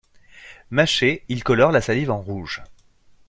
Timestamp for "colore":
1.43-1.71